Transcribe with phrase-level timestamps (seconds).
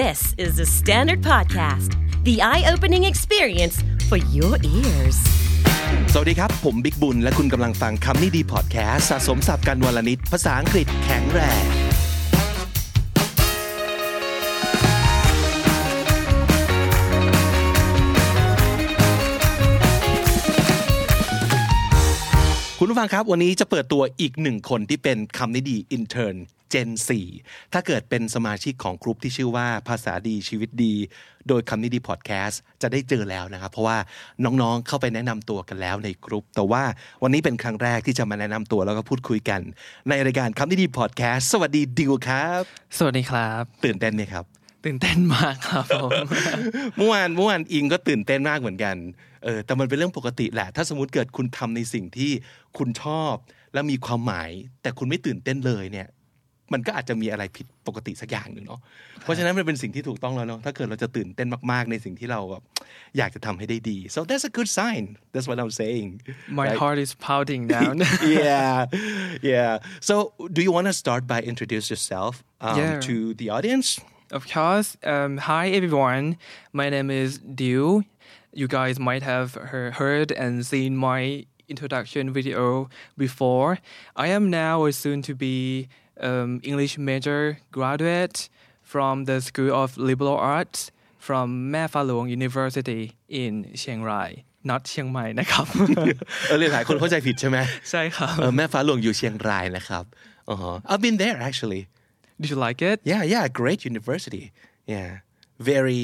[0.00, 1.90] This is the Standard Podcast,
[2.24, 3.76] the eye opening experience
[4.08, 5.18] for your ears.
[6.12, 11.64] สวัสดีครับ ผมบิ๊กบุญ และคุณกำลังฟังคำนี้ดีพอดแคสสะสมสับกันวลนิดภาษาอังกฤษแข็งแรง
[22.78, 26.38] คุณผู้ฟังครับ วันนี้จะเปิดตัวอีกหนึ่งคนที่เป็นคำนี้ดี intern
[26.72, 26.90] Gen
[27.32, 30.94] 4 ถ้าเกิดเป็นสมาชิกของกลุ่มที่ชื่อว่าภาษาดีชีวิตดี
[31.48, 33.98] โดยคำนี้ดีพอดแคสต์จะได้เจอแล้วนะครับ เพราะว่า
[34.44, 36.82] น้องๆเข้าไปแนะนำตัวกันแล้วในกลุ่มแต่ว่า
[37.22, 39.60] วันนี้เป็นครั้งแรกที่จะมาแนะนำตัวแล้วก็พูดคุยกัน
[40.08, 42.62] ในรายการคำนี้ดีพอดแคสต์สวัสดีดิวครับ
[42.98, 44.44] สวัสดีครับ ตื่นเต้นไหมครับ
[44.84, 46.10] ตื่นเต้นมากครับผม
[46.96, 48.96] เมื่อวานเมื่อวานอิงก็ตื่นเต้นมากเหมือนกัน
[49.44, 52.30] เออแต่มันเป็นเรื่องปกติแหละ ถ้าสมมติเกิดคุณทำในสิ่งที่
[52.78, 53.34] คุณชอบ
[53.74, 54.50] และมีความหมาย
[54.82, 56.08] แต่คุณไม่ตื่นเต้นเลยเนี่ย
[56.72, 58.80] มันก็อาจจะมีอะไรผิดปกติสักอย่างหนึ่งเนาะ
[59.22, 62.62] เพราะฉะนั้นมันเป็นสิ่งที่ถูกต้องแล้วเนาะถ้าเกิดเราจะตื่นเต้นมากๆในสิ่งที่เราแบบ
[63.18, 66.08] อยากจะทำให้ได้ดี so that's a good sign that's what I'm saying
[66.60, 66.78] My right?
[66.82, 67.94] heart is pounding down
[68.38, 68.76] yeah
[69.54, 69.72] yeah
[70.08, 70.14] so
[70.56, 72.32] do you want to start by introduce yourself
[72.66, 73.00] um, Yeah.
[73.08, 73.88] to the audience
[74.38, 76.24] Of course um, Hi everyone
[76.80, 77.86] My name is Diu
[78.60, 81.20] You guys might have he- heard and seen my
[81.72, 82.64] introduction video
[83.24, 83.70] before
[84.24, 85.56] I am now a soon to be
[86.27, 87.41] um, English major
[87.77, 88.37] graduate
[88.91, 90.79] from the School of Liberal Arts
[91.27, 93.01] from แม่ฟ้าหลวง University
[93.43, 94.31] in เชียงราย
[94.69, 95.65] not เชียงใหม่นะครับ
[96.47, 97.57] เออหลายๆคนเข้าใจผิดใช่ไหม
[97.91, 100.03] ใช่ครับ เออแม่ฟ้าหลวงอยู่เชียงรายนะครับ
[100.49, 100.57] อ๋อ
[100.91, 101.83] I've been there actually
[102.41, 104.43] Did you like it yeah yeah great university
[104.93, 105.09] yeah
[105.71, 106.03] very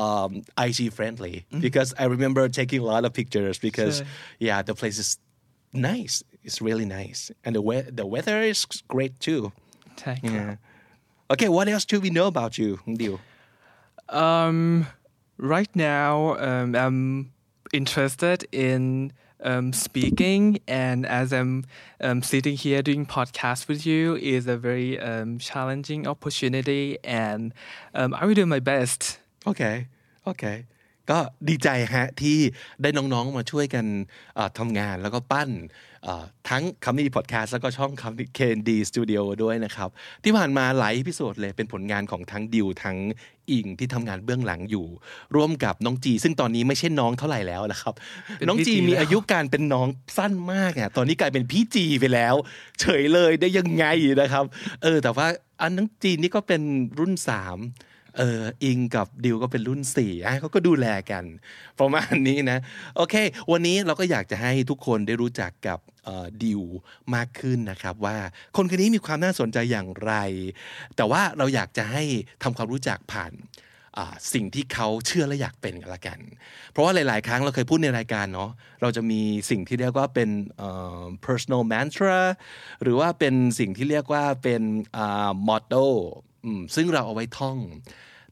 [0.00, 0.30] um,
[0.66, 1.34] IG friendly
[1.66, 4.06] because I remember taking a lot of pictures because Sure.
[4.48, 5.10] yeah the place is
[5.90, 9.51] nice It's really nice, and the we- the weather is great too.
[9.97, 10.51] Thank yeah.
[10.51, 10.57] you.
[11.29, 13.19] Okay, what else do we know about you, Liu?
[14.09, 14.87] Um,
[15.37, 17.31] right now, um, I'm
[17.71, 21.65] interested in um, speaking, and as I'm
[21.99, 27.53] um, sitting here doing podcast with you, is a very um, challenging opportunity, and
[27.93, 29.19] um, I will do my best.
[29.47, 29.87] Okay,
[30.27, 30.65] okay.
[31.09, 31.19] ก็
[31.49, 32.37] ดีใจฮะที่
[32.81, 33.85] ได้น้องๆมาช่วยกัน
[34.35, 35.49] เอ่อทำงานแล้วก็ปั้น
[36.03, 39.89] เอ่อทั้งคำนี้พอดแคสต์แล้วก็ช่องคำนี้ KND Studio ด้วยนะครับ
[40.23, 42.97] ที่ผ่านมาหลายพิโซดเลยเป็นผลงานของทั้งดิวทั้ง
[43.51, 44.85] อิงที่ทำงานเบื้องหลังอยู่
[45.35, 47.93] ร่วมกับน้องจี ซึ่งตอนนี้ไม่ใช่น้องเท่าไหร่แล้วนะครับ
[48.37, 52.35] เป็นน้องพี่จีจีมีแล้วอายุการเป็นน้องสั้นมากอะตอนนี้กลายเป็นพี่จีไปแล้ว
[52.79, 53.85] เฉยเลยได้ยังไง
[54.21, 54.45] นะครับ
[54.83, 55.27] เออแต่ว่า
[55.61, 56.61] อันน้องจีนี่ก็เป็น
[56.99, 57.57] รุ่นสาม
[58.17, 61.23] เอออิงกับดิวก็เป็นรุ่นสี่อะเขาก็ดูแลกัน
[61.79, 62.59] ประมาณนี้นะ
[62.95, 63.15] โอเค
[63.51, 65.79] วันนี้เราก็อยากจะให้ทุกคนได้รู้จักกับ
[66.43, 66.63] ดิว
[67.15, 68.17] มากขึ้นนะครับ ว่า
[68.55, 70.13] คนคนนี้มีความน่าสนใจอย่างไร
[70.95, 72.03] แต่ว่าเราอยากจะให้
[72.43, 73.33] ทำความรู้จักผ่าน
[74.33, 76.19] สิ่งที่เขาเชื่อและอยากเป็นกันละกัน
[76.71, 78.51] เพราะว่าหลาย ๆ ครั้งเราเคยพูดในรายการเนาะ
[78.81, 80.29] เราจะมีสิ่งที่เรียกว่าเป็น
[81.25, 82.19] personal mantra
[82.81, 84.61] หรือว่าเป็นสิ่งที่เรียกว่าเป็น
[85.47, 85.87] motto
[86.75, 87.57] ซึ่งเราเอาไว้ท่อง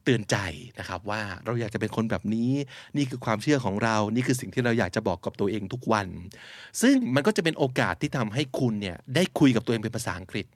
[0.04, 0.36] เตือนใจ
[0.78, 2.50] นะครับว่าเราอยากจะเป็นคนแบบนี้
[2.96, 6.06] นี่คือความเชื่อของเรา นี่คือสิ่งที่เราอยากจะบอกกับตัวเองทุกวัน
[6.82, 10.46] ซึ่งมันก็จะเป็นโอกาสที่ทำให้คุณเนี่ยได้คุยกับตัวเองเป็นภาษาอังกฤษ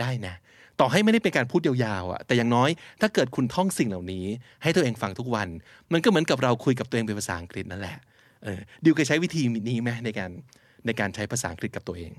[0.00, 0.34] ได้นะ
[0.80, 2.70] ต่อให้ไม่ได้เป็นการพูดยาวๆอะแต่อย่างน้อย
[3.00, 4.26] ถ้าเกิดคุณท่องสิ่งเหล่านี้
[4.62, 5.48] ให้ตัวเองฟังทุกวัน
[5.92, 7.96] มันก็เหมือนกับเราคุยกับตัวเองเป็นภาษาอังกฤษนั่นแหละ
[8.44, 10.30] เออดิวเคยใช้วิธีนี้ไหมในการ
[10.86, 12.12] ในการใช้ภาษาอังกฤษกับตัวเอง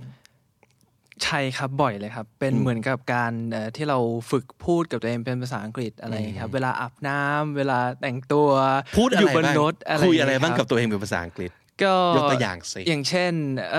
[1.24, 4.00] ใช่ครับบ่อยเลยครับ เป็นเหมือนกับการเอ่อที่เรา
[4.32, 8.50] ฝึกพูดกับตัวเองเป็นภาษาอังกฤษอะไรครับ เวลาอาบน้ำเวลาแต่งตัว
[8.98, 11.52] พูดอะอยู่ไรบนบ้างรถอะไรคุยอะไรบ้างคกับตัวเองเป็นภาษาอังกฤษ
[11.84, 13.34] ก็ยกตัวอย่างสิอย่างเช่น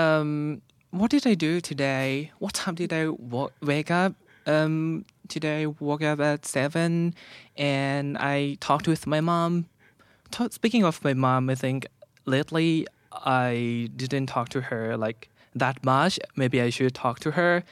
[0.05, 0.29] um,
[0.99, 2.07] what did I do today
[2.43, 3.03] what time did I
[3.33, 4.11] wa- wake up
[4.55, 4.75] um,
[5.33, 6.91] today I woke up at seven
[7.77, 8.37] and I
[8.67, 9.51] talked with my mom
[10.33, 11.79] Ta- speaking of my mom I think
[12.35, 12.69] lately
[13.47, 15.21] I didn't talk to her like
[15.59, 17.63] that much maybe I should talk to her.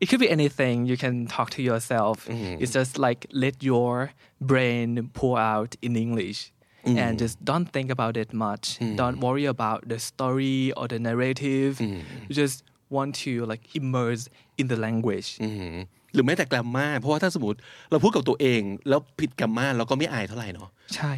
[0.00, 0.86] It could be anything.
[0.86, 2.26] You can talk to yourself.
[2.26, 2.62] Mm-hmm.
[2.62, 6.52] It's just like let your brain pour out in English
[6.84, 7.16] and mm-hmm.
[7.16, 8.78] just don't think about it much.
[8.78, 8.96] Mm-hmm.
[8.96, 11.80] Don't worry about the story or the narrative.
[11.80, 15.38] You just want to like immerse in the language.
[15.42, 17.58] อืม หรือแม้แต่แกรมมาเพราะว่าถ้าสมมติ
[17.90, 21.10] เราพูดกับตัวเอง แล้วผิดแกรมมาเราก็ไม่อายเท่าไหร่เนาะใช่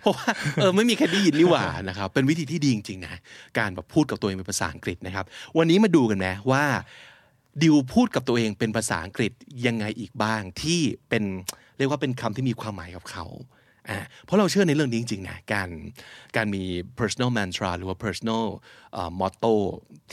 [0.00, 0.28] เพราะว่า
[0.60, 3.14] เออไม่มีใครได้ยินนี่หว่านะครับเป็นวิธีที่ดีจริงๆนะ
[3.58, 5.24] การแบบพูดกับตัวเองเป็นภาษาอังกฤษนะครับ
[5.58, 6.64] วันนี้มาดูกันนะว่า
[7.62, 9.32] ดิวพูดกับตัวเองเป็นภาษาอังกฤษ
[9.66, 11.24] ยังไงอีกบ้างที่เป็น
[11.78, 13.24] เรียกว่าเป็นคำที่มีความหมายกับเขา
[13.88, 15.70] อ่าเพราะเราเชื่อในเรื่องนี้จริงๆนะการ
[16.36, 16.62] การมี
[16.98, 18.44] personal mantra หรือว่า personal
[18.92, 19.54] เอ่อ motto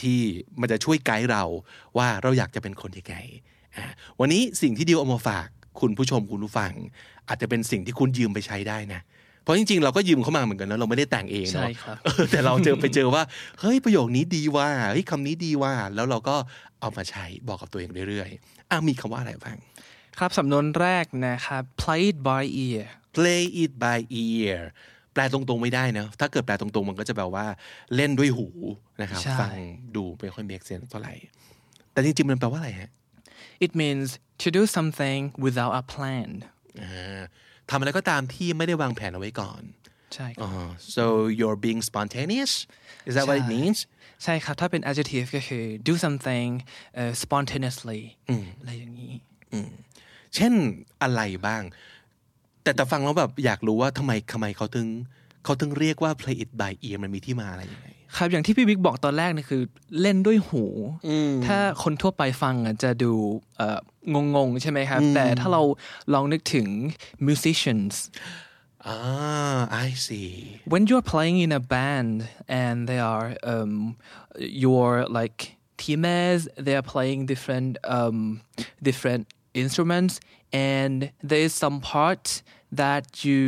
[0.02, 0.20] ที่
[0.60, 1.44] มันจะช่วยไกด์เรา
[1.96, 3.51] ว่าเราอยากจะเป็นคนยังไงอ่า
[4.20, 5.48] วันนี้สิ่งที่ดิวเอามาฝาก
[5.80, 6.72] คุณผู้ชมคุณผู้ฟัง
[7.28, 9.00] อาจจะเป็นสิ่งที่คุณยืมไปใช้ได้นะ
[9.42, 13.22] เพราะจริงๆ เราก็ยืมเข้ามาเหมือนกันนะเราไม่ได้แต่งเองใช่เนาะครับเออแต่เราเจอไปเจอว่า
[13.60, 16.36] เฮ้ยประโยคนี้ดีว่าเฮ้ยคำนี้ดีว่า แล้วเราก็
[16.80, 19.56] เอามาใช้บอกกับตัวเองเรื่อยๆอะมีคำว่าอะไรบ้าง
[20.18, 22.82] ครับสำนวนแรกนะครับ play it by ear
[23.16, 24.58] play it by ear
[25.12, 27.46] แปลตรงๆไม่ได้นะถ้าเกิดแปลตรงๆ มันก็จะแปลว่า
[27.94, 28.48] เล่นด้วยหู
[29.00, 29.50] นะครับใช่ฟัง
[29.96, 31.14] ดูไม่ค่อย make sense เท่าไหร่
[31.92, 32.90] แต่จริงๆมันแปลว่าอะไรฮะ
[33.64, 34.08] it means
[34.42, 36.28] to do something without a plan
[36.82, 37.20] อ่า
[37.70, 39.62] ทำอะไรก็ตามที่ไม่ได้วางแผนเอาไว้ก่อน
[40.14, 40.50] ใช่ครับอ๋อ
[40.96, 41.04] so
[41.38, 42.52] you're being spontaneous
[43.08, 43.78] is that what it ใช่ means
[44.24, 46.48] ใช่ครับถ้าเป็น adjective ก็คือ do something
[47.00, 48.00] uh, spontaneously
[48.60, 49.12] อะไรอย่างนี้
[50.34, 50.52] เช่น
[51.02, 51.62] อะไรบ้าง
[52.62, 54.88] แต่แต่ฟังแล้วแบบอยากรู้ว่าทำไมทำไมเขาถึง
[55.44, 59.62] เขาถึงเรียกว่า play it by ear มันมีที่มาอะไรยังไง ครับอย่างที่พี่บิ๊กบอกตอนแรกนี่คือ
[60.00, 60.64] เล่นด้วยหู
[61.46, 63.12] ถ้าคนทั่วไปฟังอะจะดู
[63.56, 63.78] เอ่อ
[64.34, 65.62] งงๆใช่ไหมครับ แต่ถ้าเรา
[66.12, 66.68] ลองนึกถึง
[67.28, 67.94] musicians
[68.86, 68.98] อ่า
[69.84, 70.30] I see
[70.72, 72.16] when you're playing in a band
[72.62, 73.74] and they are um,
[74.64, 74.88] your
[75.18, 75.38] like
[75.82, 78.18] teammates they are playing different um,
[78.88, 79.24] different
[79.62, 80.14] instruments
[80.74, 80.98] and
[81.30, 82.24] there is some part
[82.82, 83.42] that you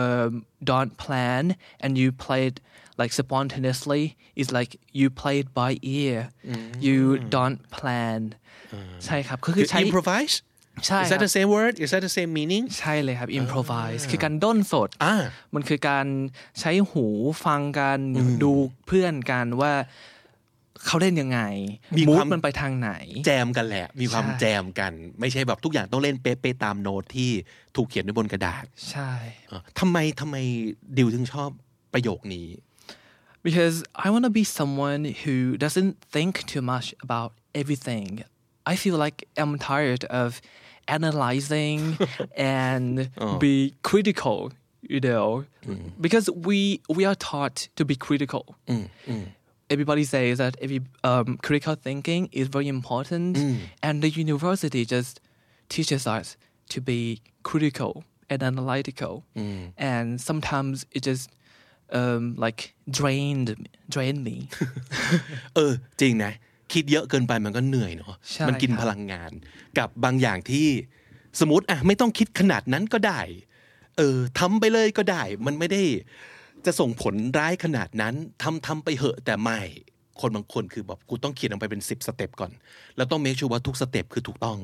[0.00, 0.30] um,
[0.70, 1.42] don't plan
[1.82, 2.54] and you played
[3.00, 4.02] like spontaneously
[4.38, 6.18] it's like you played by ear
[6.86, 6.98] you
[7.36, 8.20] don't plan
[9.04, 10.36] ใช่ครับก็คือใช้ improvise
[10.86, 14.02] ใช่ is ครั that บ the same word is that the same meaning ใช่เลยครับ improvise
[14.10, 15.16] คือการด้นสดอ่า
[15.54, 16.06] มันคือการ
[16.60, 17.06] ใช้หู
[17.44, 17.98] ฟังกัน
[18.42, 18.52] ดู
[18.86, 19.72] เพื่อนกันว่า
[20.86, 21.40] เขาเล่นยังไง
[21.96, 22.92] มีมูคดวามมันไปทางไหน
[23.26, 27.30] แจมกันแหละ มีความใช่แจมกัน ไม่ใช่แบบทุกอย่างต้องเล่นเป๊ะๆตามโน้ตที่
[27.76, 29.10] ถูกเขียนไว้บนกระดาษ ใช่
[29.50, 30.36] อะทำไมทำไม
[30.98, 31.50] ดิวถึงชอบ
[31.92, 32.46] ประโยคนี้
[33.42, 38.24] because I want to be someone who doesn't think too much about everything.
[38.66, 40.40] I feel like I'm tired of
[40.88, 41.98] analyzing
[42.36, 43.38] and oh.
[43.38, 44.52] be critical
[44.82, 45.44] you know?
[45.66, 45.92] Mm.
[46.00, 48.56] Because we we are taught to be critical.
[48.66, 49.26] Mm, mm.
[49.68, 53.38] Everybody says that every um, critical thinking is very important,
[53.82, 55.20] and the university just
[55.68, 56.36] teaches us
[56.70, 59.24] to be critical and analytical,
[59.78, 61.30] and sometimes it just
[62.00, 62.60] um, like
[62.98, 63.48] drained
[63.94, 64.36] drained me.
[65.54, 66.32] เออ จริงนะ
[66.72, 69.32] คิดเยอะเกินไปมันก็เหนื่อยเนาะใช่มักินครับพลังงาน
[69.78, 70.66] กับบางอย่างที่
[71.40, 73.20] สมมติอะไม่ต้องคิดขนาดนั้นก็ได้
[73.96, 75.82] เออทำไปเลยก็ได้ มันไม่ได้
[76.66, 79.60] จะส่งผลร้ายขนาดนั้นทำทำไปเหอะแต่ไม่
[80.20, 82.52] คนบางคนคือแบบกูต้องเขียนลงไปเป็นสิบสเต็ปก่อน
[82.96, 84.58] แล้วต้อง make sure ว่าทุกสเต็ปคือถูกต้อง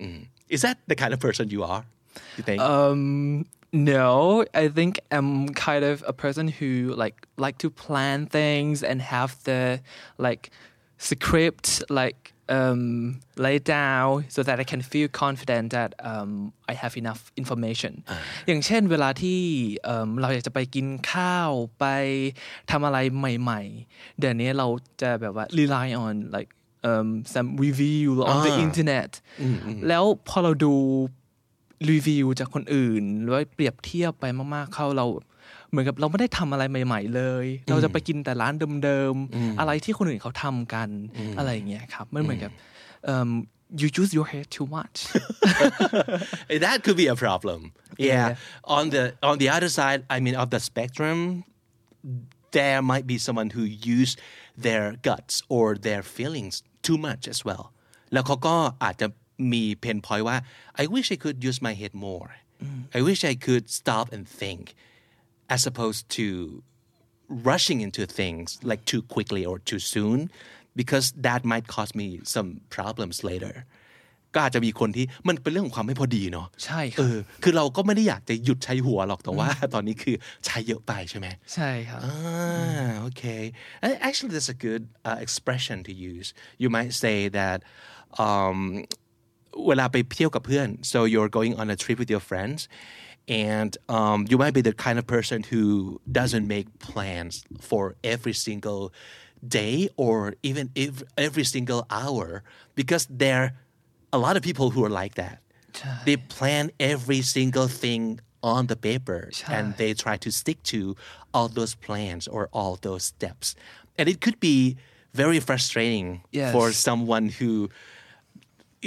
[0.00, 0.18] อืม
[0.54, 1.82] is that the kind of person you are
[2.36, 3.02] you think Um,
[3.73, 6.69] no, I think I'm kind of a person who
[7.03, 9.81] like like to plan things and have the
[10.17, 10.43] like
[10.97, 16.31] script like um laid down so that I can feel confident that um
[16.67, 17.93] I have enough information
[18.47, 19.39] อย่างเช่นเวลาที่
[19.83, 21.85] เอิ่มเราอยากจะไปกินข้าวไป
[22.71, 24.67] ทำอะไรใหม่ๆ เดี๋ยวนี้เรา
[25.01, 26.51] จะแบบว่า rely on like
[26.89, 29.11] um some review on the อ่า internet
[29.87, 30.73] แล้วพอเราดู
[31.90, 35.06] รีวิวจากคนอื่นหรือว่าเปรียบเทียบไปมากๆ เข้าเรา
[35.70, 38.54] เหมือนกับเราไม่ได้ทำอะไรใหม่ ๆ เลย เราจะไปกินแต่ร้าน
[38.84, 40.88] เดิมๆอะไรที่คนอื่นเขาทำกัน
[41.38, 42.52] อะไรอย่างเงี้ยครับมันเหมือนกับ
[43.04, 43.30] เอิ่ม
[43.80, 44.96] you use your head too much
[46.64, 47.60] that could be a problem.
[47.98, 48.08] Yeah.
[48.08, 48.76] Yeah.
[48.76, 51.18] On the on the other side, I mean, of the spectrum,
[52.56, 53.64] there might be someone who
[53.98, 54.12] use
[54.66, 56.54] their guts or their feelings
[56.86, 57.64] too much as well.
[58.12, 59.06] แล้วเขาก็อาจจะ
[59.53, 60.37] มี pain point ว่า
[60.81, 62.29] I wish I could use my head more.
[62.97, 64.63] I wish I could stop and think
[65.55, 66.27] as opposed to
[67.51, 70.19] rushing into things like too quickly or too soon
[70.79, 73.55] because that might cause me some problems later
[74.33, 80.15] ก็อาจจะมีคนที่มันเป็นเรื่องของความไม่พอดีเนาะ ใช่ครับ เออ คือเราก็ไม่ได้อยากจะหยุดใช้หัวหรอกแต่ว่า ตอนนี้คือ
[80.45, 83.43] ใช้เยอะไปใช่ไหม ใช่ครับ Ah, okay.
[83.83, 86.27] Uh, Actually, that's a good uh, expression to use.
[86.61, 87.59] You might say that
[88.25, 88.59] um,
[89.67, 92.59] เวลาไปเที่ยวกับเพื่อน so you're going on a trip with your friends
[93.49, 95.63] and um, you might be the kind of person who
[96.19, 97.33] doesn't make plans
[97.69, 98.83] for every single
[99.59, 99.75] day
[100.05, 100.17] or
[100.49, 100.91] even if
[101.27, 102.25] every single hour
[102.79, 103.49] because there are
[104.17, 105.35] a lot of people who are like that
[106.07, 108.03] they plan every single thing
[108.53, 109.21] on the paper
[109.55, 110.79] and they try to stick to
[111.33, 113.47] all those plans or all those steps
[113.97, 114.57] and it could be
[115.23, 116.51] very frustrating Yes.
[116.55, 117.51] for someone who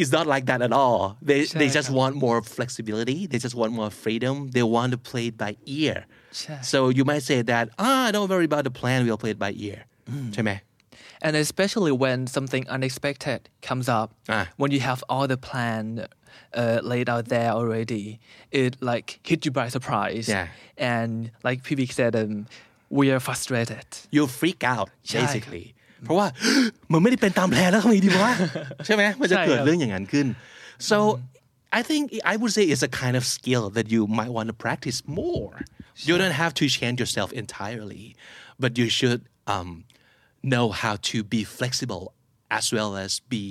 [0.03, 1.03] is not like that at all.
[1.31, 3.19] They they just ใช่ครับ want more flexibility.
[3.31, 4.35] They just want more freedom.
[4.57, 5.53] They want to play it by
[5.83, 5.97] ear.
[6.41, 8.99] ใช่ So you might say that ah, don't worry about the plan.
[9.07, 9.79] We'll play it by ear.
[10.35, 10.53] ใช่ไหม
[11.27, 14.47] and especially when something unexpected comes up Ah.
[14.61, 15.83] when you have all the plan
[16.61, 18.05] uh, laid out there already
[18.63, 20.47] it like hit you by surprise Yeah.
[20.95, 21.11] and
[21.47, 22.33] like Pibik said um,
[22.99, 25.65] we are frustrated you freak out ใช่ basically
[26.05, 26.27] เพราะว่า
[26.93, 28.35] มันไม่ได้เป็นตามแผนแล้วทำไมดีวะ
[28.87, 30.27] ใช่ไหมมันจะ ใช่ เกิด ครับ เรื่องอย่างนั้นขึ้น
[30.91, 30.99] so
[31.79, 32.03] I think
[32.33, 35.55] I would say it's a kind of skill that you might want to practice more
[36.09, 38.05] you don't have to change yourself entirely
[38.63, 39.21] but you should
[39.55, 39.71] um,
[40.53, 42.05] know how to be flexible
[42.59, 43.45] as well as be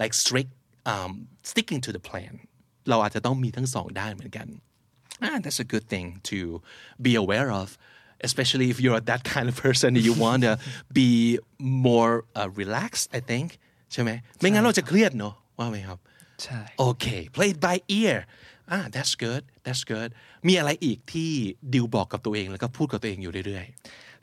[0.00, 0.52] like strict
[0.92, 1.10] um,
[1.50, 2.34] sticking to the plan
[2.90, 4.48] เราอาจจะต้องมีทั้งสองด้านเหมือนกัน
[5.22, 6.38] ah, that's a good thing to
[7.00, 7.78] be aware of,
[8.27, 10.53] Especially if you're that kind of person and you want to
[10.99, 11.09] be
[11.87, 13.47] more uh, relaxed, I think.
[13.93, 15.99] ใช่ไหมไม่งั้นเราจะเครียดเนอะว่าไหมครับ
[16.43, 18.17] ใช่โอเค play it by ear
[18.75, 20.09] ah that's good that's good
[20.47, 21.31] มีอะไรอีกที่
[21.73, 23.65] ดิวบอกกับตัวเองแล้วก็พูดกับตัวเองอยู่เรื่อย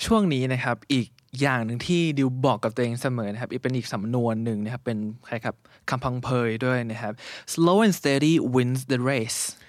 [0.05, 1.09] ช่วงนี้นะครับอีก
[1.41, 5.57] อย่างหนึ่งที่ดิวบอกกับตัวเองเสมอนะครับอีกเป็นอีกสำนวนหนึ่งนะครับเป็นใครครับ
[5.91, 7.13] คำพังเพยด้วยนะครับ
[7.55, 9.68] slow and steady wins the race ๆอ่า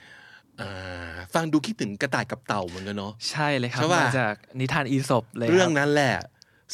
[1.33, 6.15] ฟังดูคิดถึงกระต่ายกับเต่าเหมือนกันเนาะใช่เลยครับใช่ปะมาจากนิทานอีสปเลยคบเรื่องนั้นแหละ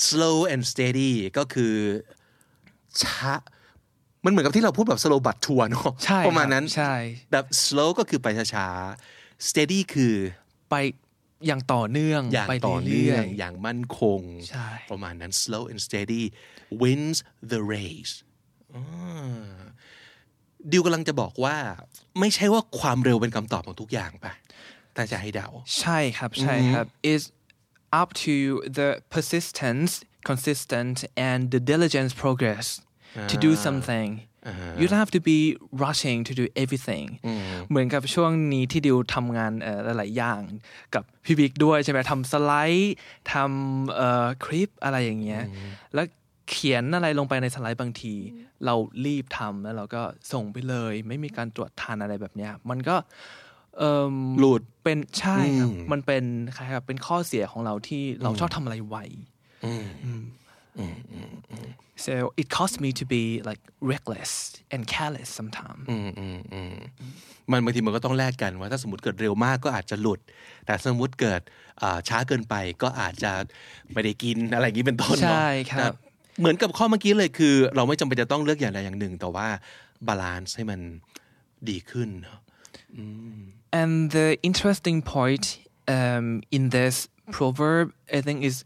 [0.07, 1.75] slow and steady ก็คือ
[3.01, 3.33] ช้า
[4.25, 6.93] มันเหมือนกับที่เราพูดแบบ slow but ทัวร์เนาะใช่ประมาณนั้นใช่
[7.31, 10.15] แบบ slow ก็คือไปช้าๆ steady คือ
[10.69, 10.75] ไป
[11.45, 16.23] อย่างต่อเนื่องอย่างไปต่อเนื่รื่องยอย่างมั่นคงใช่ประมาณนั้น slow and steady
[16.81, 17.17] wins
[17.51, 18.13] the race
[18.75, 18.85] อ่า
[20.71, 21.55] ดิวกำลังจะบอกว่า
[22.19, 24.33] ไม่ใช่ว่าความเร็วเป็นคำตอบของทุกอย่างปะ
[24.93, 27.23] แต่จะให้เดาๆใช่ครับใช่ครับ is
[28.01, 28.35] up to
[28.77, 29.91] the persistence
[30.29, 30.97] consistent
[31.29, 32.65] and the diligence progress
[33.31, 34.09] to do something
[34.79, 35.39] you don't have to be
[35.85, 37.05] rushing to do everything
[37.69, 40.41] เหมือนกับช่วงนี้ที่ดิวทำงานเอ่อหลาย ๆ อย่าง
[40.95, 42.95] กับพี่บิ๊กด้วยใช่ไหมทำสไลด์
[43.33, 45.43] ทำเอ่อคลิปอะไรอย่างเงี้ย
[45.93, 46.07] แล้ว
[46.49, 48.15] เขียนอะไรลงไปในสไลด์บางที
[48.65, 48.75] เรา
[49.05, 50.01] รีบทำแล้วเราก็
[50.33, 52.95] ส่งไปเลย ไม่มีการตรวจทานอะไรแบบเนี้ย มันก็
[53.77, 56.23] เอ่มหลุดเป็นใช่ครับมันเป็น
[56.55, 58.97] คล้ายๆกับเป็นข้อเสียของเราที่เราชอบทำอะไรไว
[62.05, 63.61] so it caused me to be like
[63.91, 64.31] reckless
[64.73, 65.83] and careless sometimes
[67.51, 70.19] มันบางทีมันก็ต้องแลกกันว่าถ้าสมมติเกิดเร็วมากก็อาจจะหลุด
[70.65, 71.41] แต่สมมติเกิด
[71.81, 73.31] อ่าช้าเกินไปก็อาจจะ
[73.93, 75.87] ไม่ได้กินอะไรอย่างนี้เป็นต้นเนาะใช่ครับแต่
[76.39, 79.47] เหมือนกับข้อเมื่อกี้เลยคือ เราไม่จำเป็นจะต้องเลือกอย่างใดอย่างหนึ่ง แต่ว่า
[80.07, 80.79] balance ให้มัน
[81.69, 82.39] ดีขึ้นเนาะ
[83.79, 88.63] And the interesting point um, in this proverb, I think, is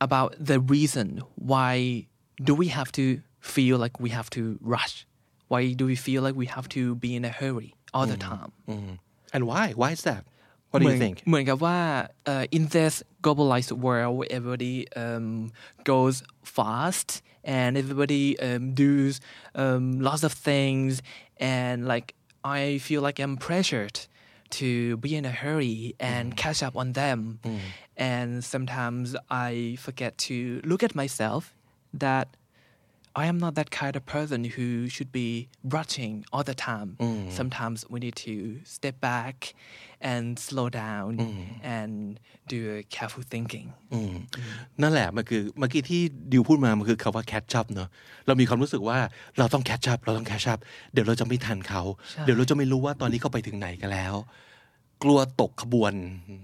[0.00, 2.06] about the reason why
[2.42, 5.06] do we have to feel like we have to rush?
[5.48, 8.50] Why do we feel like we have to be in a hurry all the time?
[9.34, 10.22] and why why is that
[10.71, 11.79] what do เหมื you อน think เหมือนกับว่า
[12.31, 15.27] uh, in this globalized world everybody um,
[15.91, 16.15] goes
[16.57, 17.09] fast
[17.57, 19.13] and everybody um, does
[19.63, 20.91] um, lots of things
[21.57, 22.07] and like
[22.59, 23.97] I feel like I'm pressured
[24.59, 24.69] to
[25.05, 25.79] be in a hurry
[26.11, 27.19] and catch up on them
[28.11, 29.05] and sometimes
[29.49, 29.51] I
[29.85, 30.35] forget to
[30.71, 31.41] look at myself
[32.05, 32.27] that
[33.16, 36.96] I am not that kind of person who should be rushing all the time.
[37.38, 39.54] Sometimes we need to step back
[40.00, 41.08] and slow down
[41.62, 43.66] and do a careful thinking.
[44.82, 46.02] นั่นแหละมันคือเมื่อกี้ที่
[46.32, 47.88] ดิวพูดมามันคือคาว่า catch up เนอะ
[48.26, 48.98] เรามีความรู้สึกว่า
[49.38, 50.58] เราต้อง catch up เราต้อง catch up
[50.92, 54.14] เดี๋ยวเราจะไม่ทันเขาใช่เดี๋ยวเราจะไม่รู้ว่าตอนนี้เขาไปถึงไหนกันแล้ว
[55.02, 55.94] กลัวตกขบวน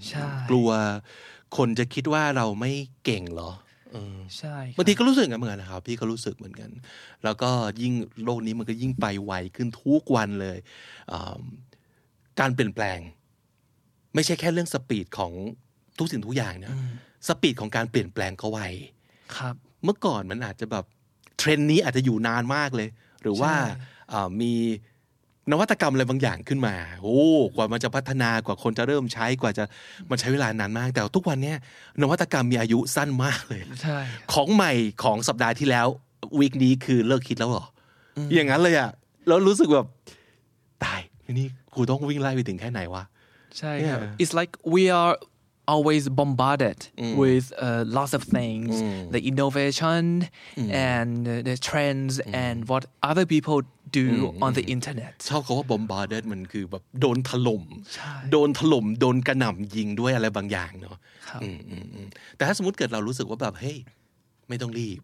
[0.08, 0.68] ใช่กลัว
[1.56, 2.73] คนจะคิดว่าเราไม่
[3.04, 3.50] เก่งเหรอ
[4.38, 6.70] ใช่บางทีก็รู้สึกอย่างนั้นเหมือนกันนะครับ พี่ก็รู้สึกเหมือนกัน
[7.24, 7.50] แล้วก็
[7.82, 7.92] ยิ่ง
[8.24, 10.58] โลกนี้มันก็ยิ่งไปไวขึ้นทุกวันเลย
[11.12, 11.40] อ่า
[12.40, 12.98] การเปลี่ยนแปลง
[14.14, 15.32] ไม่ใช่แค่เรื่อง speed ของ
[15.98, 16.72] ทุกสิ่งทุกอย่างนะ
[17.28, 18.60] speed ของการเปลี่ยนแปลงก็ไว
[19.36, 20.84] ครับ เมื่อก่อนมันอาจจะแบบ
[21.38, 22.88] เทรนด์นี้อาจจะอยู่นานมากเลย
[23.22, 23.78] หรือว่าใช่
[24.12, 24.52] อ่ามี
[25.50, 27.18] นวัตกรรมอะไรบางอย่างขึ้นมา โอ้
[27.54, 29.64] กว่ามันจะพัฒนากว่าคนจะเริ่มใช้กว่าจะ
[30.10, 31.56] มันใช้เวลานานมาก แต่ทุกวันเนี้ย
[32.02, 33.98] นวัตกรรมมีอายุสั้นมากเลยใช่
[34.32, 34.72] ของใหม่
[35.04, 35.86] ของสัปดาห์ที่แล้ว
[36.38, 37.66] week นี้คือเลิกฮิตแล้วเหรอ
[38.16, 38.90] ออย่างนั้นเลยอะ
[39.26, 39.86] แล้วรู้สึกแบบ
[40.84, 41.00] ตาย
[41.32, 43.02] นี่กูต้องวิ่งไล่ไปถึงแค่ไหนวะ
[43.58, 44.20] ใช่ครับ Yeah.
[44.22, 45.14] It's like we are
[45.74, 46.78] always bombarded
[47.22, 48.70] with uh, lots of things
[49.14, 50.02] the innovation
[50.92, 52.12] and uh, the trends
[52.46, 53.58] and what other people
[53.96, 54.04] do
[54.44, 57.62] on the internet ชอบคาว่า bombarded มันคือแบบโดนถล่ม
[57.94, 60.96] ใช่โดนถล่มโดนกระหน่ำยิงด้วยอะไรบางอย่างเนาะ
[61.28, 63.76] ครับอืมอืมอืมแต่ถ้าสมมติเกิดเรารู้สึกว่าแบบเฮ้ย
[64.48, 65.00] ไม่ต้องรีบ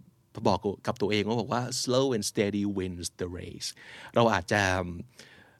[0.48, 3.68] บอกกับตัวเองว่าบอกว่า slow and steady wins the race
[4.14, 4.62] เราอาจจะ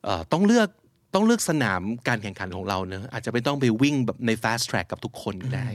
[0.05, 0.69] เอ่อต้องเลือก
[1.15, 5.69] ต้องเลือกสนามการแข่งขันของเราเนอะอาจจะไม่ต้องไปวิ่งแบบใน fast track กับทุกคนก็ได้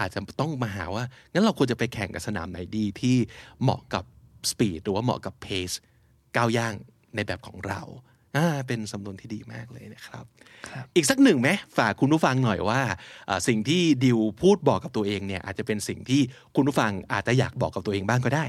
[0.00, 3.16] อาจจะต้องมาหาว่า งั้นเราควรจะไปแข่งกับสนามไหนดีที่
[3.62, 4.04] เหมาะกับ
[4.50, 5.76] speed หรือว่าเหมาะกับ pace
[6.36, 6.74] ก้าวย่าง
[7.14, 7.80] ในแบบของเรา
[8.36, 10.24] อ่าเป็นสำนวนที่ดีมากเลยนะครับ
[10.96, 12.80] อีกสักหนึ่งไหมฝากคุณผู้ฟังหน่อยว่า
[13.28, 16.20] อ่า สิ่งที่ดิวพูดบอกกับตัวเองเนี่ยอาจจะเป็นสิ่งที่
[16.56, 18.46] คุณผู้ฟังอาจจะอยากบอกกับตัวเองบ้างก็ได้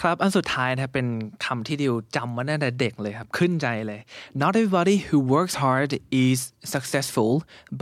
[0.00, 1.06] ครับอันสุดท้ายนะครับเป็น
[1.44, 4.00] คำที่ดิวจำมาตั้งแต่เด็กเลยครับ ขึ้นใจเลย
[4.42, 5.90] not everybody who works hard
[6.26, 6.38] is
[6.74, 7.32] successful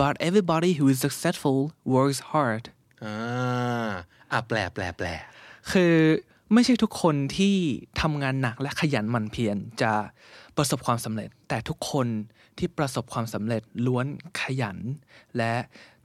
[0.01, 1.59] but everybody who is successful
[1.95, 2.63] works hard
[3.03, 3.89] อ่า
[4.31, 5.07] อะแปลแปลแปล
[5.71, 5.95] คือ
[6.55, 7.55] ไม่ใช่ทุกคนที่
[8.01, 9.91] ทำงานหนักและขยันหมั่นเพียรจะ
[10.57, 12.07] ประสบความสำเร็จ แต่ทุกคน
[12.57, 14.05] ที่ประสบความสำเร็จล้วน
[14.41, 14.77] ขยัน
[15.37, 15.53] และ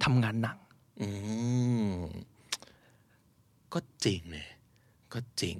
[0.04, 0.56] ทำงานหนัก
[1.00, 1.08] อื
[1.90, 1.92] ม
[3.72, 4.50] ก็จริงเนี่ย
[5.12, 5.56] ก็จริง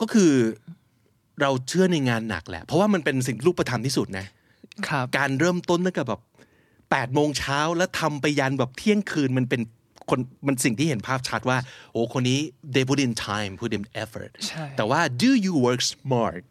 [0.00, 0.32] ก็คือ
[1.40, 4.26] เราเชื่อในงานหนักแหละ เพราะว่ามันเป็นสิ่งรูปธรรมที่สุดนะ
[4.88, 6.20] ครับ การเริ่มต้นตั้งแต่แบบ
[6.90, 9.60] แปดโมงเช้าแล้วทำไปยันแบบเที่ยงคืนมันเป็น
[10.10, 11.58] คนมันสิ่งที่เห็นภาพชัดว่า
[11.92, 12.40] โอ้คนนี้
[12.74, 16.42] they put in time put in effort ใช่แต่ว่า do you work smart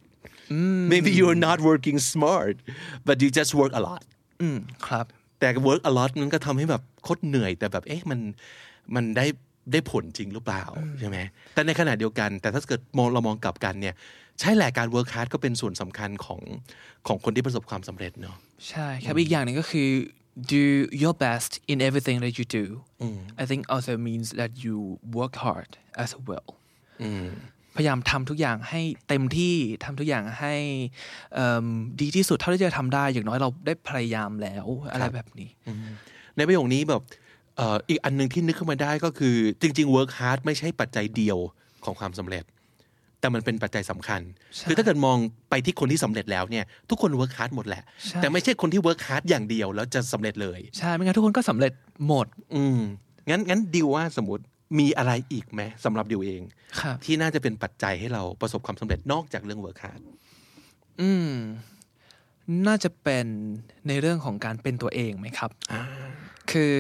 [0.92, 2.56] maybe you're not working smart
[3.08, 4.04] but you just work a lot
[4.42, 4.58] อืม
[4.88, 5.06] ครับ
[5.40, 8.20] แต่ work a lot นั้นก็ทำให้แบบโคตรเหนื่อย แต่แบบเอ๊ะมัน
[8.96, 9.26] มันได้
[9.72, 10.64] ได้ผลจริงหรือเปล่า
[11.00, 11.18] ใช่ไหม
[11.54, 13.96] แต่ในขณะเดียวกัน แต่ถ้าเกิดมองเรามองกลับกันเนี่ย
[14.40, 16.42] ใช่แหละการ work hard ก็เป็นส่วนสำคัญของ
[17.08, 18.38] ของคนที่ประสบความสำเร็จเนาะ
[18.70, 19.90] ใช่ครับอีกอย่างหนึ่งก็คือ
[20.54, 20.64] do
[21.04, 22.66] your best in everything that you do
[23.42, 24.76] I think also means that you
[25.20, 25.72] work hard
[26.04, 26.48] as well
[27.76, 30.56] พยายามทำทุกอย่างให้เต็มที่ทำทุกอย่างให้
[31.34, 31.66] เอิ่ม
[32.02, 35.50] ดีที่สุดเท่าที่จะทำได้ อย่างน้อยเราได้พยายามแล้วอะไรแบบนี้
[36.38, 37.02] ในประโยคนี้แบบ
[37.58, 41.38] เอ่ออีกอันหนึ่งที่นึกขึ้นมาได้ก็คือจริง ๆ work hard ไม่ใช่ปัจจัยเดียว
[41.86, 42.44] ของความสำเร็จ
[43.26, 44.22] แต่มันเป็นปัจจัยสำคัญ
[44.56, 45.18] ใช่คือถ้าเกิดมอง
[45.50, 51.74] ไปที่คนที่สำเร็จแล้วเนี่ยทุกคน work hard หมดแหละใช่แต่ไม่ใช่คนที่ work hard อย่างเดียวแล้วจะสำเร็จเลยใช่ไม่งั้นทุกคนก็สำเร็จ
[52.08, 52.80] หมด อืม
[53.30, 54.44] งั้นงั้นดิวว่าสมมติ
[54.80, 56.42] มีอะไรอีกไหมสำหรับดิวเอง
[56.80, 60.02] ครับที่น่าจะเป็นปัจจัยให้เราประสบความสำเร็จนอกจากเรื่อง work hard
[61.02, 61.32] อืม
[62.68, 63.26] น่าจะเป็น
[63.88, 65.50] ในเรื่องของการเป็นตัวเองไหมครับ
[66.52, 66.76] คือ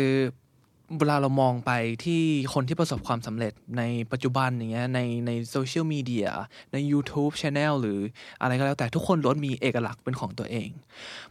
[0.99, 1.71] เวลาเรามองไป
[2.05, 2.21] ที่
[2.53, 6.29] คนที่ประสบความสำเร็จในปัจจุบันอย่างเงี้ยในในโซเชียลมีเดีย
[6.73, 7.99] ใน YouTube Channel หรือ
[8.41, 10.69] อะไรก็แล้วแต่ทุกคนล้วนมีเอกลักษณ์เป็นของตัวเอง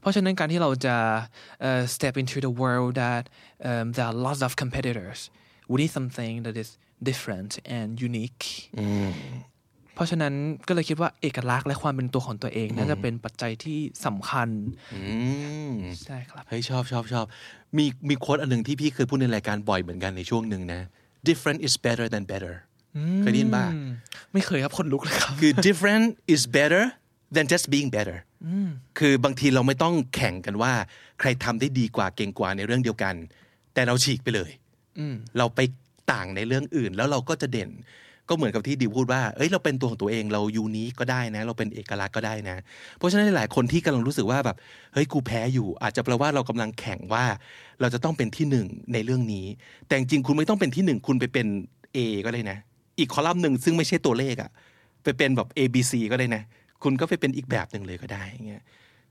[0.01, 0.97] เพราะฉะนั้นการที่เราจะ
[1.61, 3.25] เอ่อ step into the world that
[3.69, 5.19] um, there are lots of competitors
[5.71, 6.71] we need something that is
[7.09, 8.45] different and unique
[9.95, 10.35] เพราะฉะนั้น
[10.69, 14.49] ก็เลยคิดว่าเอกลักษณ์และความเป็นตัวของตัวเองน่าจะเป็นปัจจัยที่สำคัญ
[14.95, 15.01] อื
[15.71, 15.73] ม
[16.05, 17.27] ใช่ครับเฮ้ยชอบชอบชอบ
[17.79, 20.81] มีมีโค้ดอันหนึ่งที่พี่เคยพูดในรายการบ่อยเหมือนกันในช่วงหนึ่งนะ
[21.29, 22.55] different is better than better
[23.21, 23.65] เคยได้ยินป่ะ
[24.33, 26.83] ไม่เคยครับคนลุกเลยครับ คือ different is better
[27.35, 28.19] than just being better
[28.99, 30.73] คือบางทีเราไม่ต้องแข่งกันว่า
[31.21, 33.15] ใครทำได้ดีกว่าเก่งกว่าในเรื่องเดียวกัน
[33.75, 34.51] แต่เราฉีกไปเลย
[35.39, 35.61] เราไป
[36.13, 37.71] ต่างในเรื่องอื่นแล้วเราก็จะเด่น
[38.29, 42.57] ก็เหมือนกับที่ดิวพูดว่าเอ้ยเราเป็นตัวของตัวเองเรายูนี้ก็ได้นะ เราเป็นเอกลักษณ์ก็ได้นะ
[42.99, 44.57] เพราะฉะนั้นหลายคนที่กำลังรู้สึกว่าแบบ
[44.95, 47.25] เฮ้ยกูแพ้อยู่ อาจจะแปลว่าเรากำลังแข่งว่า
[47.81, 49.47] เราจะต้องเป็นที่หนึ่งในเรื่องนี้
[49.87, 51.47] แต่จริงคุณไม่ต้องเป็นที่หนึ่งคุณไปเป็น
[51.97, 52.59] A ก็ได้นะ
[52.99, 54.51] อีกคอลัมน์หนึ่งซึ่งไม่ใช่ตัวเลขอะ
[55.03, 56.43] ไปเป็นแบบ A B C ก็ได้นะ
[56.83, 58.63] คุณก็ไปเป็นอีกแบบหนึ่งเลยก็ได้เงี้ย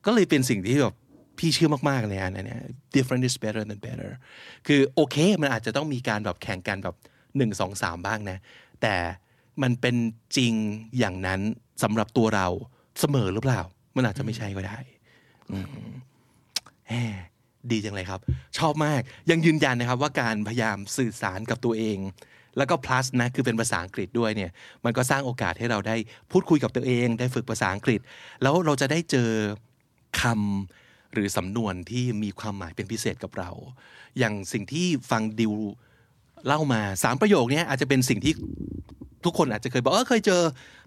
[0.06, 0.96] ก็เลยเป็นสิ่งที่แบบ
[1.40, 2.62] พี่เชื่อมากๆเลยอันเนี้ย
[2.96, 4.12] different is better than better
[4.68, 6.96] คือโอเค มันอาจจะต้องมีการแบบแข่งกันแบบ
[7.38, 8.38] หนึ่งสองสามบ้างนะ
[8.84, 8.96] แต่
[9.62, 9.96] มันเป็น
[10.38, 10.54] จริง
[10.98, 11.42] อย่างนั้น
[11.84, 12.48] สำหรับตัวเรา
[13.00, 13.62] เสมอหรือเปล่า
[13.96, 14.78] มันอาจจะไม่ใช่ก็ได้
[15.52, 15.68] อืม
[16.90, 17.14] แหม
[17.72, 18.20] ดีจังเลยครับ
[18.58, 21.98] ชอบมากยังยืนยันนะครับ ว่าการพยายามสื่อสารกับตัวเอง
[22.58, 24.52] แล้วก็ plus นะคือเป็นภาษาอังกฤษด้วยเนี่ย
[24.86, 25.96] มันก็สร้างโอกาสให้เราได้
[26.32, 28.00] พูดคุยกับตัวเอง ได้ฝึกภาษาอังกฤษ
[28.42, 29.30] แล้วเราจะได้เจอ
[30.22, 33.52] คำหรือสำนวนที่มีความหมายเป็นพิเศษกับเรา
[34.20, 35.54] อย่างสิ่งที่ฟังดิว
[36.48, 38.34] เล่ามาสามประโยคเนี้ยอาจจะเป็นสิ่งที่
[39.26, 40.42] ทุกคนอาจจะเคยบอกเออเคยเจอ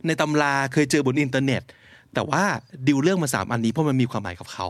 [0.07, 1.63] ในตำราเคยเจอบนอินเทอร์เน็ต
[2.15, 2.43] แต่ว่า
[2.87, 4.67] ดิวเรื่องมาสามอันนี้เพราะมันมีความหมายกับเขา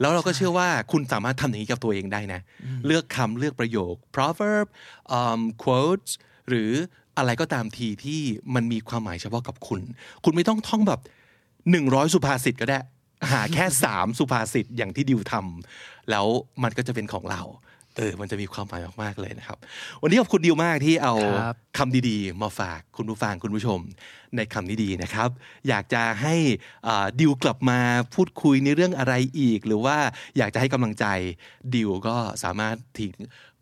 [0.00, 2.40] แล้วเราก็เชื่อว่าคุณสามารถทำอย่างนี้กับตัวเองได้นะ
[2.86, 4.66] เลือกคำเลือกประโยค proverb
[5.18, 6.12] um, quotes
[6.48, 6.70] หรือ
[7.18, 8.20] อะไรก็ตามทีที่
[8.54, 9.80] มันมีความหมายเฉพาะกับคุณ
[10.24, 11.00] คุณไม่ต้องท่องแบบ
[11.70, 12.78] หนึ่งร้อยสุภาษิตก็ได้
[13.32, 16.26] หาแค่สามสุภาษิตอย่างที่ดิวทำแล้ว
[16.62, 17.42] มันก็จะเป็นของเรา
[17.96, 19.58] เออมันจะมีความหมายมากๆเลยนะครับ
[20.02, 23.78] วันนี้ขอบคุณดิวมากที่เอาครับคำดีๆ มาฝากคุณผู้ฟังคุณผู้ชม
[24.36, 25.28] ในคำนี้ดีนะครับ
[25.68, 26.34] อยากจะให้
[26.86, 27.78] อ่าดิวกลับมา
[28.14, 29.96] พูดคุยในเรื่องอะไรอีก หรือว่า
[30.38, 31.06] อยากจะให้กำลังใจ
[31.74, 33.12] ดิวก็สามารถทิ้ง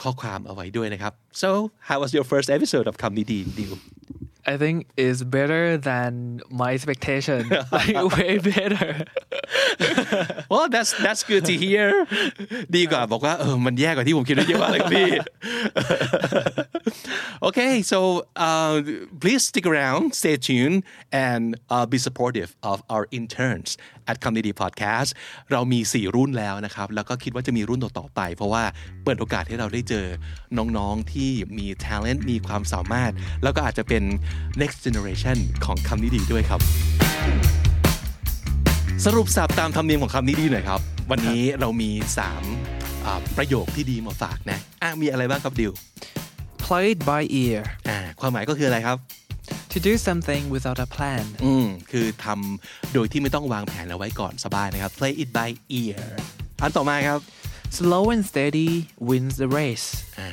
[0.03, 1.49] ข้อความเอาไว้ด้วยนะครับ so
[1.89, 3.73] how was your first episode of คำนี้ดีดิว
[4.52, 7.42] I think is better than my expectation.
[7.72, 9.06] like way better.
[10.52, 11.88] well that's that's good to hear
[12.76, 15.10] ดีกว่าบอกว่าเออมันแย่กว่าที่ผมคิดไว้เยอะมากเลยครับพี่
[17.43, 17.99] okay so
[18.37, 18.81] uh,
[19.21, 20.79] please stick around stay tuned
[21.13, 23.77] and uh, be supportive of our interns
[24.11, 25.11] at Community Podcast
[25.53, 28.65] เรามี 4 รุ่นแล้วนะครับ แล้วก็คิดว่าจะมีรุ่นต่อๆไป เพราะว่า
[29.05, 30.07] เปิดโอกาสให้เราได้เจอ
[30.59, 34.03] น้องๆที่มี talent มีความสามารถ แล้วก็อาจจะเป็น
[34.61, 36.61] next generation ของคำนี้ดีด้วยครับ
[39.05, 41.91] สรุปสับตามธรรมเนียมของคำนี้ดีหน่อยครับ วันนี้เรามี
[42.63, 45.73] 3 ประโยคที่ดีมาฝากนะอะมีอะไรบ้างครับดิว
[46.67, 47.61] Play it by ear.
[47.89, 48.99] อ่าความหมายก็คืออะไรครับ
[49.73, 51.25] To do something without a plan.
[51.45, 55.49] อืมคือทำโดยที่ไม่ต้องวางแผนเอาไว้ก่อนสบายนะครับ play it by
[55.81, 56.03] ear
[56.63, 57.21] อันต่อมาครับ
[57.79, 58.71] Slow and steady
[59.09, 59.89] wins the race.
[60.19, 60.29] อ่า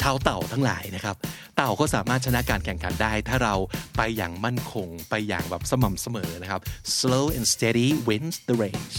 [0.00, 1.16] ชาวเต่าทั้งหลายนะครับ
[1.56, 3.54] เต่าก็สามารถชนะการแข่งขันได้ ถ้าเรา
[3.96, 6.60] ไปอย่างมั่นคงไปอย่างแบบสม่ำเสมอนะครับ
[6.98, 8.98] slow and steady wins the race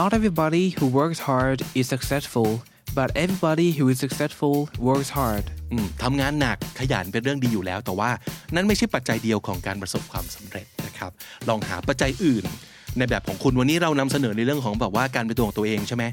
[0.00, 2.50] Not everybody who works hard is successful,
[2.94, 4.56] but everybody who is successful
[4.88, 5.44] works hard.
[5.72, 8.10] อืมทำงานหนักขยันเป็นเรื่องดีอยู่แล้ว แต่ว่า
[8.54, 11.10] นั่นไม่ใช่ปัจจัยเดียวของการประสบความสำเร็จนะครับ
[11.48, 12.44] ลองหาปัจจัยอื่น
[12.98, 16.04] ในแบบของคุณวันนี้เรานำเสนอในเรื่องของแบบว่าการเป็นตัวของตัวเองใช่ไหม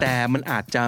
[0.00, 0.82] แต่มันอาจจะ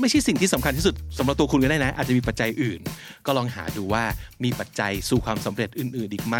[0.00, 2.80] ไม่ใช่สิ่งที่สำคัญที่สุดสำหรับตัวคุณก็ได้นะ อาจจะมีปัจจัยอื่น
[3.26, 4.04] ก็ลองหาดูว่า
[4.44, 6.36] มีปัจจัยสู่ความสำเร็จอื่น ๆ อีกไหม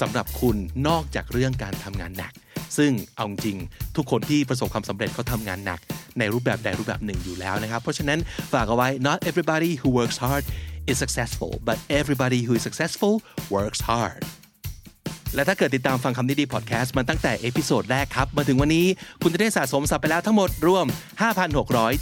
[0.00, 0.56] สำหรับคุณ
[0.88, 2.32] นอกจากเรื่องการทำงานหนัก
[2.76, 3.56] ซึ่งเอาจริง
[3.96, 5.80] ทุกคนที่ประสบความสำเร็จเขาทำงานหนัก
[6.18, 8.18] ในรูปแบบใดรูปแบบหนึ่งอยู่แล้วนะครับ เพราะฉะนั้น
[8.52, 10.44] ฝากเอาไว้ not everybody who works hard
[10.90, 13.14] is successful but everybody who is successful
[13.56, 14.22] works hard
[15.34, 18.86] และถ้าเกิดติดตามฟังคำนี้ดีพอดแคสต์มันตั้งแต่ episode แรกครับ มาถึงวันนี้
[19.22, 20.86] คุณจะได้สะสมศัพท์ไปแล้วทั้งหมดรวม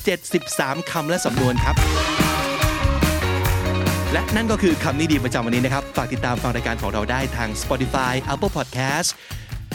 [0.07, 1.77] 5,673 คำและสำนวนครับ
[4.13, 9.11] และนั่นก็คือคำนี้ดีประจำวันนี้นะครับ ฝากติดตามฟังรายการของเราได้ทาง Spotify Apple Podcast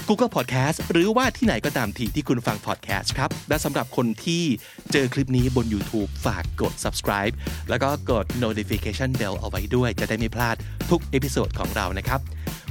[0.10, 4.44] Google Podcast หรือว่าที่ไหนก็ตามที่ที่คุณฟัง podcast ครับ และสำหรับคนที่
[4.92, 7.34] เจอคลิปนี้บน YouTube ฝากกด subscribe
[7.70, 10.56] แล้วก็กด notification bell เอาไว้ด้วย จะได้ไม่พลาด
[10.90, 12.20] ทุก episode ของเรานะครับ